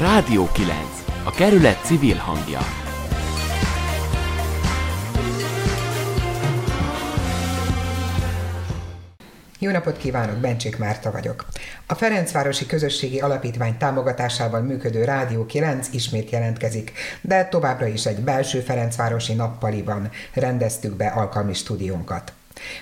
Rádió 0.00 0.48
9. 0.52 0.74
A 1.24 1.30
kerület 1.30 1.84
civil 1.84 2.16
hangja. 2.16 2.58
Jó 9.58 9.70
napot 9.70 9.96
kívánok, 9.96 10.36
Bencsik 10.36 10.78
Márta 10.78 11.10
vagyok. 11.10 11.46
A 11.86 11.94
Ferencvárosi 11.94 12.66
Közösségi 12.66 13.20
Alapítvány 13.20 13.76
támogatásával 13.76 14.60
működő 14.60 15.04
Rádió 15.04 15.46
9 15.46 15.88
ismét 15.92 16.30
jelentkezik, 16.30 16.92
de 17.20 17.44
továbbra 17.44 17.86
is 17.86 18.06
egy 18.06 18.20
belső 18.20 18.60
Ferencvárosi 18.60 19.34
nappaliban 19.34 20.10
rendeztük 20.34 20.96
be 20.96 21.06
alkalmi 21.06 21.54
stúdiónkat. 21.54 22.32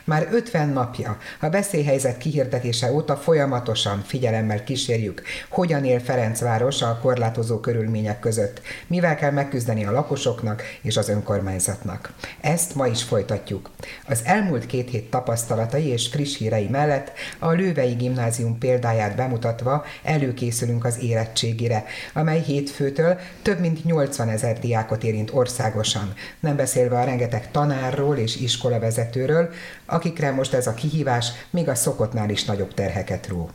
Már 0.05 0.29
50 0.33 0.69
napja 0.69 1.19
a 1.41 1.51
veszélyhelyzet 1.51 2.19
kihirdetése 2.19 2.93
óta 2.93 3.17
folyamatosan 3.17 4.03
figyelemmel 4.07 4.65
kísérjük, 4.65 5.23
hogyan 5.49 5.85
él 5.85 6.01
Ferencváros 6.01 6.83
a 6.83 6.99
korlátozó 7.03 7.61
körülmények 7.61 8.21
között, 8.21 8.61
mivel 8.87 9.17
kell 9.17 9.31
megküzdeni 9.31 9.85
a 9.85 9.93
lakosoknak 9.93 10.63
és 10.83 10.97
az 10.97 11.09
önkormányzatnak. 11.09 12.13
Ezt 12.41 12.75
ma 12.75 12.87
is 12.87 13.03
folytatjuk. 13.03 13.71
Az 14.09 14.21
elmúlt 14.25 14.67
két 14.67 14.91
hét 14.91 15.11
tapasztalatai 15.11 15.87
és 15.87 16.09
friss 16.09 16.37
hírei 16.37 16.69
mellett 16.69 17.13
a 17.39 17.51
Lővei 17.51 17.93
Gimnázium 17.93 18.59
példáját 18.59 19.17
bemutatva 19.17 19.85
előkészülünk 20.03 20.85
az 20.85 20.99
érettségire, 21.03 21.85
amely 22.13 22.41
hétfőtől 22.41 23.19
több 23.43 23.61
mint 23.61 23.85
80 23.85 24.29
ezer 24.29 24.59
diákot 24.59 25.05
érint 25.05 25.31
országosan, 25.33 26.15
nem 26.41 26.57
beszélve 26.57 26.99
a 26.99 27.05
rengeteg 27.05 27.51
tanárról 27.51 28.17
és 28.17 28.37
iskolavezetőről, 28.37 29.51
akikre 29.87 30.31
most 30.31 30.53
ez 30.53 30.67
a 30.67 30.75
kihívás 30.75 31.29
még 31.51 31.69
a 31.69 31.75
szokottnál 31.75 32.31
is 32.31 32.45
nagyobb 32.45 32.75
terheket 32.75 33.29
ró. 33.29 33.51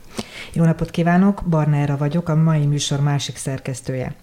Jó 0.54 0.64
napot 0.64 0.92
kívánok, 0.92 1.44
Barnára 1.50 1.98
vagyok, 1.98 2.30
a 2.30 2.36
mai 2.36 2.66
műsor 2.66 3.00
másik 3.00 3.38
szerkesztője. 3.38 4.16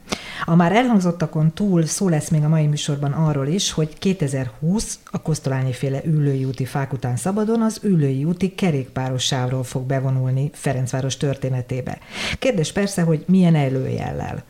A 0.44 0.54
már 0.54 0.72
elhangzottakon 0.72 1.52
túl 1.52 1.86
szó 1.86 2.08
lesz 2.08 2.28
még 2.28 2.44
a 2.44 2.48
mai 2.48 2.66
műsorban 2.66 3.12
arról 3.12 3.46
is, 3.46 3.72
hogy 3.72 3.98
2020 3.98 4.98
a 5.10 5.22
Kosztolányi 5.22 5.72
féle 5.72 6.00
ülői 6.04 6.44
úti 6.44 6.64
fák 6.64 6.92
után 6.92 7.16
szabadon 7.16 7.62
az 7.62 7.78
ülői 7.82 8.24
úti 8.24 8.54
kerékpáros 8.54 9.24
sávról 9.24 9.64
fog 9.64 9.86
bevonulni 9.86 10.50
Ferencváros 10.52 11.16
történetébe. 11.16 11.98
Kérdés 12.38 12.72
persze, 12.72 13.02
hogy 13.02 13.24
milyen 13.26 13.54
előjellel. 13.54 14.44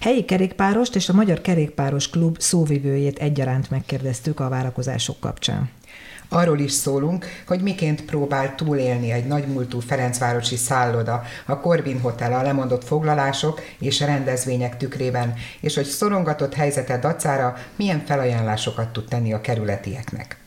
Helyi 0.00 0.24
kerékpárost 0.24 0.94
és 0.94 1.08
a 1.08 1.12
Magyar 1.12 1.40
Kerékpáros 1.40 2.10
Klub 2.10 2.40
szóvivőjét 2.40 3.18
egyaránt 3.18 3.70
megkérdeztük 3.70 4.40
a 4.40 4.48
várakozások 4.48 5.20
kapcsán. 5.20 5.70
Arról 6.28 6.58
is 6.58 6.72
szólunk, 6.72 7.26
hogy 7.46 7.60
miként 7.60 8.04
próbál 8.04 8.54
túlélni 8.54 9.10
egy 9.10 9.26
nagymúltú 9.26 9.80
Ferencvárosi 9.80 10.56
szálloda 10.56 11.22
a 11.46 11.60
Corbin 11.60 12.00
Hotel 12.00 12.32
a 12.32 12.42
lemondott 12.42 12.84
foglalások 12.84 13.60
és 13.78 14.00
rendezvények 14.00 14.76
tükrében, 14.76 15.34
és 15.60 15.74
hogy 15.74 15.84
szorongatott 15.84 16.54
helyzete 16.54 16.98
dacára 16.98 17.56
milyen 17.76 18.02
felajánlásokat 18.06 18.92
tud 18.92 19.08
tenni 19.08 19.32
a 19.32 19.40
kerületieknek. 19.40 20.43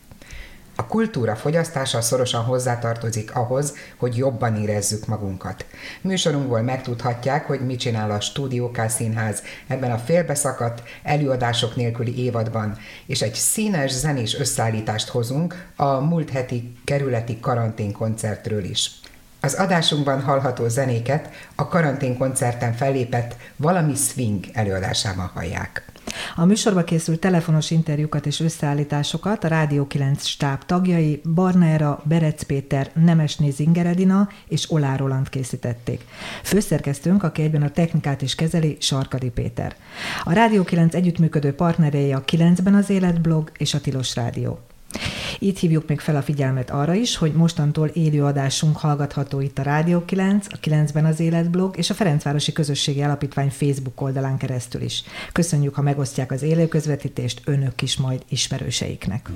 A 0.80 0.88
kultúra 0.88 1.36
fogyasztása 1.36 2.02
szorosan 2.02 2.44
hozzátartozik 2.44 3.36
ahhoz, 3.36 3.74
hogy 3.98 4.18
jobban 4.18 4.56
érezzük 4.56 5.06
magunkat. 5.06 5.66
Műsorunkból 6.02 6.62
megtudhatják, 6.62 7.46
hogy 7.48 7.66
mit 7.66 7.80
csinál 7.80 8.12
a 8.12 8.20
Stúdió 8.20 8.72
K 8.72 8.90
Színház 8.90 9.42
ebben 9.68 9.92
a 9.92 9.98
félbeszakadt, 9.98 10.84
előadások 11.04 11.76
nélküli 11.76 12.24
évadban, 12.24 12.78
és 13.06 13.22
egy 13.22 13.34
színes 13.34 13.92
zenés 13.92 14.40
összeállítást 14.40 15.08
hozunk 15.08 15.66
a 15.76 16.00
múlt 16.00 16.30
heti 16.30 16.76
kerületi 16.84 17.40
karanténkoncertről 17.40 18.64
is. 18.64 18.92
Az 19.42 19.54
adásunkban 19.54 20.22
hallható 20.22 20.68
zenéket 20.68 21.30
a 21.56 21.68
karanténkoncerten 21.68 22.74
fellépett 22.74 23.36
Valami 23.56 23.96
Swing 23.96 24.46
előadásában 24.54 25.32
hallják. 25.34 25.86
A 26.36 26.46
műsorba 26.46 26.84
készült 26.84 27.20
telefonos 27.20 27.72
interjúkat 27.72 28.26
és 28.26 28.40
összeállításokat 28.40 29.44
a 29.44 29.48
Rádió 29.48 29.88
9 29.88 30.26
stáb 30.26 30.66
tagjai 30.66 31.22
Barnára, 31.34 32.02
Berec 32.04 32.44
Péter, 32.44 32.92
Nemesné 32.94 33.50
Zingeredina 33.50 34.30
és 34.48 34.72
Olá 34.72 34.96
Roland 34.96 35.30
készítették. 35.30 36.02
Főszerkesztőnk, 36.44 37.24
aki 37.24 37.42
egyben 37.42 37.62
a 37.62 37.72
technikát 37.72 38.22
is 38.22 38.36
kezeli, 38.36 38.78
Sarkadi 38.80 39.30
Péter. 39.30 39.76
A 40.24 40.34
Rádió 40.34 40.64
9 40.64 40.94
együttműködő 40.94 41.54
partnerei 41.54 42.14
a 42.14 42.24
9-ben 42.24 42.76
az 42.76 42.90
életblog 42.90 43.52
és 43.58 43.74
a 43.74 43.82
Tilos 43.82 44.16
Rádió. 44.16 44.60
Itt 45.40 45.58
hívjuk 45.58 45.88
még 45.88 46.00
fel 46.00 46.16
a 46.16 46.22
figyelmet 46.22 46.70
arra 46.70 46.94
is, 46.94 47.16
hogy 47.16 47.34
mostantól 47.34 47.88
élő 47.88 48.24
adásunk 48.24 48.78
hallgatható 48.78 49.40
itt 49.40 49.58
a 49.58 49.62
Rádió 49.62 50.06
9, 50.06 50.48
a 50.50 50.58
9-ben 50.62 51.06
az 51.06 51.20
Életblog 51.20 51.78
és 51.78 51.90
a 51.90 51.94
Ferencvárosi 51.94 52.52
Közösségi 52.52 53.02
Alapítvány 53.02 53.50
Facebook 53.50 54.02
oldalán 54.02 54.38
keresztül 54.38 54.82
is. 54.82 55.04
Köszönjük, 55.32 55.76
ha 55.76 55.82
megosztják 55.82 56.32
az 56.32 56.42
élő 56.42 56.68
közvetítést 56.68 57.42
önök 57.46 57.82
is 57.82 57.98
majd 57.98 58.24
ismerőseiknek. 58.30 59.30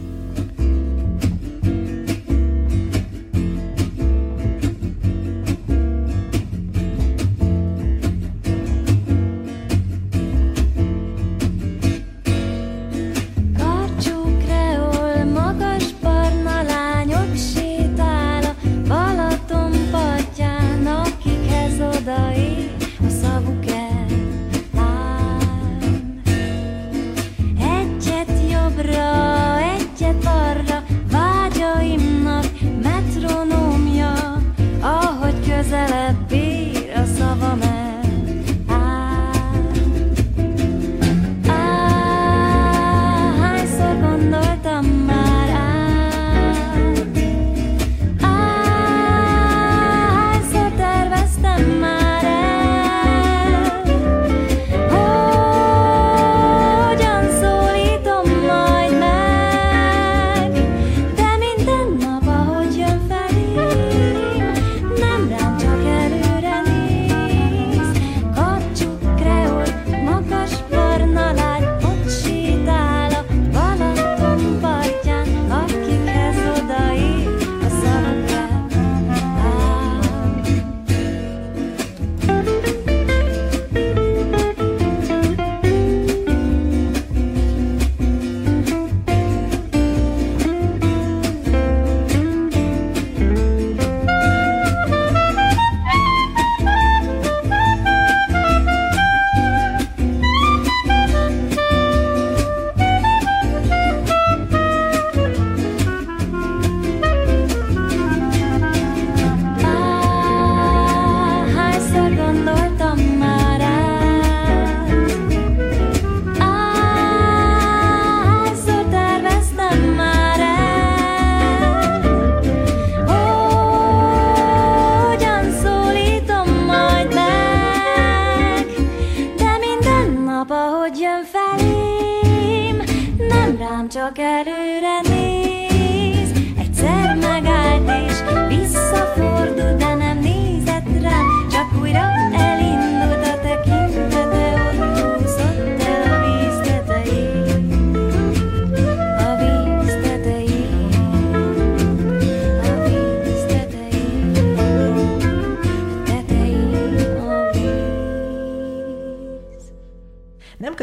Csak 133.92 134.18
újra 134.18 134.88
elindult 134.88 135.31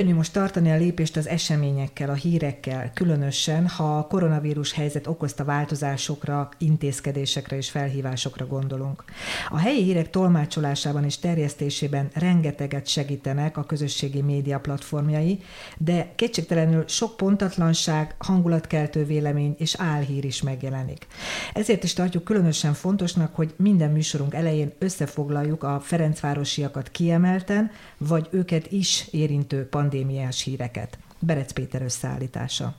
könnyű 0.09 0.21
most 0.21 0.33
tartani 0.33 0.71
a 0.71 0.77
lépést 0.77 1.17
az 1.17 1.29
eseményekkel, 1.29 2.11
a 2.11 2.15
hírekkel, 2.15 2.91
különösen, 2.95 3.69
ha 3.69 3.99
a 3.99 4.07
koronavírus 4.07 4.73
helyzet 4.73 5.07
okozta 5.07 5.45
változásokra, 5.45 6.49
intézkedésekre 6.59 7.57
és 7.57 7.71
felhívásokra 7.71 8.47
gondolunk. 8.47 9.05
A 9.49 9.59
helyi 9.59 9.83
hírek 9.83 10.11
tolmácsolásában 10.11 11.05
és 11.05 11.19
terjesztésében 11.19 12.09
rengeteget 12.15 12.87
segítenek 12.87 13.57
a 13.57 13.65
közösségi 13.65 14.23
média 14.23 14.59
platformjai, 14.61 15.41
de 15.79 16.13
kétségtelenül 16.15 16.85
sok 16.87 17.17
pontatlanság, 17.17 18.15
hangulatkeltő 18.19 19.05
vélemény 19.05 19.55
és 19.59 19.75
álhír 19.79 20.25
is 20.25 20.43
megjelenik. 20.43 21.07
Ezért 21.55 21.85
is 21.85 21.93
tartjuk 21.93 22.25
különösen 22.25 22.75
fontosnak, 22.75 23.35
hogy 23.35 23.55
minden 23.57 23.91
műsorunk 23.91 24.35
elején 24.35 24.73
összefoglaljuk 24.79 25.63
a 25.63 25.81
Ferencvárosiakat 25.85 26.91
kiemelten, 26.91 27.71
vagy 27.99 28.29
őket 28.31 28.73
is 28.73 29.07
érintő 29.11 29.67
pandémiás 29.99 30.43
híreket. 30.43 30.99
Berec 31.19 31.53
Péter 31.53 31.83
összeállítása. 31.83 32.75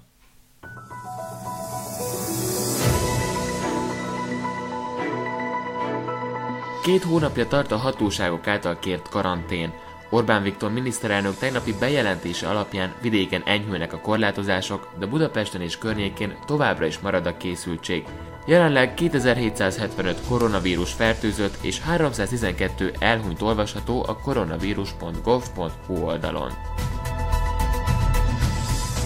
Két 6.84 7.04
hónapja 7.04 7.48
tart 7.48 7.72
a 7.72 7.78
hatóságok 7.78 8.48
által 8.48 8.80
kért 8.80 9.10
karantén. 9.10 9.74
Orbán 10.10 10.44
Viktor 10.44 10.72
miniszterelnök 10.72 11.38
tegnapi 11.38 11.74
bejelentése 11.80 12.48
alapján 12.48 12.94
vidéken 13.02 13.44
enyhülnek 13.46 13.94
a 13.94 14.00
korlátozások, 14.00 14.90
de 15.00 15.06
Budapesten 15.06 15.62
és 15.62 15.78
környékén 15.78 16.38
továbbra 16.46 16.86
is 16.86 17.00
marad 17.00 17.26
a 17.26 17.38
készültség. 17.38 18.04
Jelenleg 18.46 18.94
2775 18.94 20.18
koronavírus 20.28 20.94
fertőzött 20.94 21.58
és 21.62 21.82
312 21.82 22.94
elhunyt 23.00 23.42
olvasható 23.42 24.06
a 24.08 24.18
koronavírus.gov.hu 24.18 25.96
oldalon. 25.96 26.52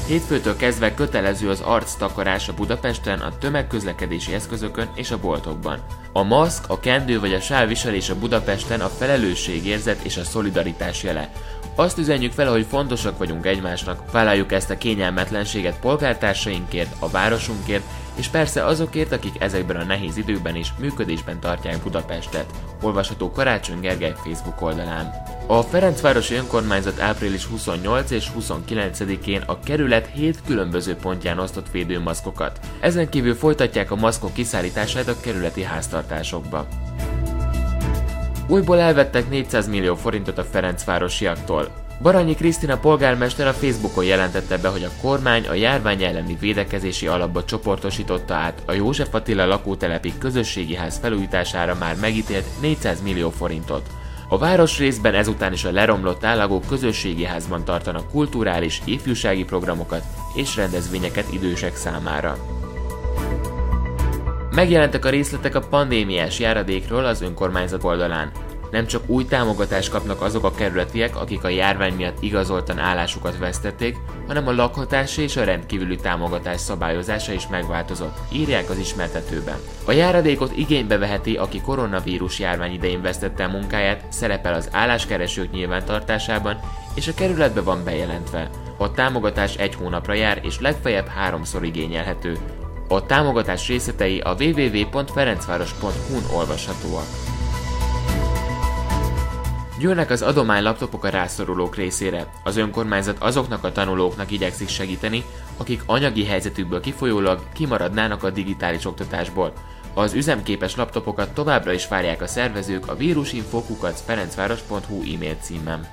Hétfőtől 0.08 0.56
kezdve 0.56 0.94
kötelező 0.94 1.50
az 1.50 1.62
arc 1.62 1.94
takarása 1.96 2.54
Budapesten, 2.54 3.20
a 3.20 3.38
tömegközlekedési 3.38 4.34
eszközökön 4.34 4.90
és 4.96 5.12
a 5.12 5.20
boltokban. 5.20 5.80
A 6.14 6.24
maszk, 6.24 6.70
a 6.70 6.80
kendő 6.80 7.20
vagy 7.20 7.34
a 7.34 7.40
sál 7.40 7.68
viselése 7.68 8.14
Budapesten 8.14 8.82
a 8.82 8.88
felelősségérzet 8.88 10.04
és 10.04 10.18
a 10.18 10.24
szolidaritás 10.24 11.04
jele. 11.04 11.32
Azt 11.76 11.98
üzenjük 11.98 12.32
fel, 12.32 12.52
hogy 12.52 12.66
fontosak 12.70 13.18
vagyunk 13.18 13.46
egymásnak, 13.46 14.12
vállaljuk 14.12 14.52
ezt 14.52 14.70
a 14.70 14.78
kényelmetlenséget 14.78 15.80
polgártársainkért, 15.80 16.96
a 17.00 17.10
városunkért, 17.10 17.84
és 18.16 18.28
persze 18.28 18.66
azokért, 18.66 19.12
akik 19.12 19.42
ezekben 19.42 19.76
a 19.76 19.84
nehéz 19.84 20.18
időkben 20.18 20.56
is 20.56 20.74
működésben 20.80 21.40
tartják 21.40 21.84
Budapestet. 21.84 22.46
Olvasható 22.82 23.32
Karácsony 23.32 23.80
Gergely 23.80 24.14
Facebook 24.24 24.62
oldalán. 24.62 25.14
A 25.48 25.62
Ferencvárosi 25.62 26.36
Önkormányzat 26.36 27.00
április 27.00 27.46
28 27.46 28.12
és 28.12 28.30
29-én 28.40 29.42
a 29.46 29.60
kerület 29.60 30.10
7 30.14 30.40
különböző 30.46 30.96
pontján 30.96 31.40
osztott 31.40 31.72
védőmaszkokat. 31.72 32.60
Ezen 32.80 33.10
kívül 33.10 33.36
folytatják 33.36 33.92
a 33.92 33.96
maszkok 33.96 34.34
kiszállítását 34.34 35.08
a 35.08 35.20
kerületi 35.20 35.64
háztartásokba. 35.64 36.68
Újból 38.48 38.80
elvettek 38.80 39.30
400 39.30 39.68
millió 39.68 39.96
forintot 39.96 40.38
a 40.38 40.44
Ferencvárosiaktól. 40.44 41.83
Baranyi 42.02 42.36
Krisztina 42.36 42.78
polgármester 42.78 43.48
a 43.48 43.54
Facebookon 43.54 44.06
jelentette 44.06 44.58
be, 44.58 44.68
hogy 44.68 44.84
a 44.84 45.02
kormány 45.02 45.48
a 45.48 45.54
járvány 45.54 46.04
elleni 46.04 46.38
védekezési 46.40 47.08
alapba 47.08 47.44
csoportosította 47.44 48.34
át 48.34 48.62
a 48.66 48.72
József 48.72 49.14
Attila 49.14 49.46
lakótelepi 49.46 50.14
közösségi 50.18 50.76
ház 50.76 50.98
felújítására 50.98 51.76
már 51.80 51.96
megítélt 51.96 52.46
400 52.62 53.02
millió 53.02 53.30
forintot. 53.30 53.90
A 54.30 54.38
városrészben 54.38 55.14
ezután 55.14 55.54
is 55.54 55.64
a 55.64 55.72
leromlott 55.72 56.24
állagú 56.24 56.60
közösségi 56.60 57.24
házban 57.24 57.64
tartanak 57.64 58.10
kulturális, 58.12 58.82
ifjúsági 58.86 59.44
programokat 59.44 60.04
és 60.36 60.56
rendezvényeket 60.56 61.34
idősek 61.34 61.76
számára. 61.76 62.38
Megjelentek 64.52 65.06
a 65.06 65.10
részletek 65.10 65.56
a 65.56 65.68
pandémiás 65.70 66.40
járadékról 66.40 67.06
az 67.06 67.22
önkormányzat 67.22 67.84
oldalán. 67.84 68.32
Nem 68.74 68.88
csak 68.88 69.10
új 69.10 69.26
támogatást 69.26 69.90
kapnak 69.90 70.22
azok 70.22 70.44
a 70.44 70.52
kerületiek, 70.52 71.16
akik 71.16 71.44
a 71.44 71.50
járvány 71.50 71.94
miatt 71.94 72.18
igazoltan 72.20 72.80
állásukat 72.80 73.38
vesztették, 73.38 73.98
hanem 74.28 74.48
a 74.48 74.52
lakhatási 74.52 75.22
és 75.22 75.38
a 75.38 75.44
rendkívüli 75.44 75.96
támogatás 75.96 76.60
szabályozása 76.60 77.34
is 77.34 77.48
megváltozott, 77.48 78.18
írják 78.32 78.70
az 78.70 78.78
ismertetőben. 78.78 79.56
A 79.86 79.92
járadékot 79.92 80.58
igénybe 80.58 80.98
veheti, 80.98 81.36
aki 81.36 81.62
koronavírus 81.62 82.40
járvány 82.40 82.74
idején 82.74 83.02
vesztette 83.02 83.44
a 83.44 83.50
munkáját, 83.50 84.06
szerepel 84.10 84.54
az 84.54 84.70
álláskeresők 84.72 85.52
nyilvántartásában, 85.52 86.60
és 86.96 87.08
a 87.08 87.14
kerületbe 87.14 87.62
van 87.62 87.84
bejelentve. 87.84 88.50
A 88.78 88.92
támogatás 88.92 89.56
egy 89.56 89.76
hónapra 89.76 90.14
jár, 90.14 90.40
és 90.44 90.60
legfeljebb 90.60 91.08
háromszor 91.08 91.64
igényelhető. 91.64 92.38
A 92.88 93.06
támogatás 93.06 93.68
részletei 93.68 94.20
a 94.20 94.36
www.ferencváros.hu-n 94.40 96.36
olvashatóak. 96.36 97.33
Gyűlnek 99.80 100.10
az 100.10 100.22
adománylaptopok 100.22 101.04
a 101.04 101.10
rászorulók 101.10 101.76
részére. 101.76 102.28
Az 102.44 102.58
önkormányzat 102.58 103.18
azoknak 103.20 103.64
a 103.64 103.72
tanulóknak 103.72 104.32
igyekszik 104.32 104.68
segíteni, 104.68 105.24
akik 105.58 105.82
anyagi 105.86 106.26
helyzetükből 106.26 106.80
kifolyólag 106.80 107.40
kimaradnának 107.54 108.24
a 108.24 108.30
digitális 108.30 108.86
oktatásból. 108.86 109.54
Az 109.94 110.14
üzemképes 110.14 110.76
laptopokat 110.76 111.34
továbbra 111.34 111.72
is 111.72 111.88
várják 111.88 112.22
a 112.22 112.28
szervezők 112.28 112.88
a 112.88 112.96
vírusinfokukat 112.96 114.00
ferencváros.hu 114.00 115.02
e-mail 115.14 115.36
címen. 115.42 115.88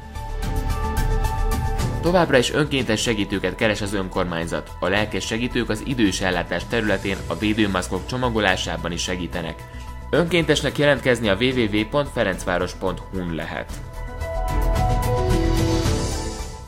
Továbbra 2.03 2.38
is 2.38 2.53
önkéntes 2.53 3.00
segítőket 3.00 3.55
keres 3.55 3.81
az 3.81 3.94
önkormányzat. 3.94 4.71
A 4.81 4.88
lelkes 4.88 5.27
segítők 5.27 5.69
az 5.69 5.82
idős 5.85 6.21
ellátás 6.21 6.62
területén 6.69 7.17
a 7.27 7.37
védőmaszkok 7.38 8.06
csomagolásában 8.06 8.93
is 8.93 9.03
segítenek. 9.03 9.62
Önkéntesnek 10.10 10.78
jelentkezni 10.78 11.28
a 11.28 11.36
www.ferencváros.hu-n 11.36 13.34
lehet. 13.34 13.72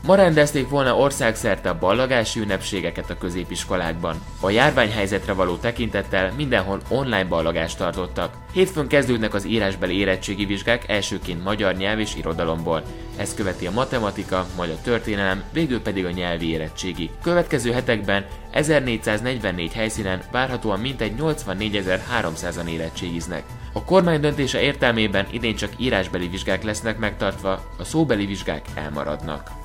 Ma 0.05 0.15
rendezték 0.15 0.69
volna 0.69 0.95
országszerte 0.95 1.69
a 1.69 1.77
ballagási 1.77 2.39
ünnepségeket 2.39 3.09
a 3.09 3.17
középiskolákban. 3.17 4.15
A 4.39 4.49
járványhelyzetre 4.49 5.33
való 5.33 5.55
tekintettel 5.55 6.33
mindenhol 6.37 6.81
online 6.89 7.25
ballagást 7.25 7.77
tartottak. 7.77 8.33
Hétfőn 8.53 8.87
kezdődnek 8.87 9.33
az 9.33 9.45
írásbeli 9.45 9.97
érettségi 9.97 10.45
vizsgák 10.45 10.89
elsőként 10.89 11.43
magyar 11.43 11.75
nyelv 11.75 11.99
és 11.99 12.15
irodalomból. 12.15 12.83
Ez 13.17 13.33
követi 13.33 13.65
a 13.67 13.71
matematika, 13.71 14.45
majd 14.55 14.69
a 14.69 14.81
történelem, 14.81 15.43
végül 15.53 15.81
pedig 15.81 16.05
a 16.05 16.11
nyelvi 16.11 16.49
érettségi. 16.49 17.09
Következő 17.21 17.71
hetekben 17.71 18.25
1444 18.51 19.73
helyszínen 19.73 20.21
várhatóan 20.31 20.79
mintegy 20.79 21.13
84.300-an 21.19 22.67
érettségiznek. 22.67 23.43
A 23.73 23.83
kormány 23.83 24.19
döntése 24.19 24.61
értelmében 24.61 25.27
idén 25.31 25.55
csak 25.55 25.71
írásbeli 25.77 26.27
vizsgák 26.27 26.63
lesznek 26.63 26.97
megtartva, 26.97 27.51
a 27.77 27.83
szóbeli 27.83 28.25
vizsgák 28.25 28.65
elmaradnak. 28.75 29.62